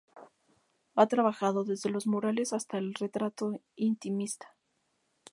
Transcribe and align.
Ha 0.95 1.05
trabajado 1.05 1.63
desde 1.63 1.91
los 1.91 2.07
murales 2.07 2.53
hasta 2.53 2.79
el 2.79 2.95
retrato 2.95 3.59
intimista. 3.75 4.55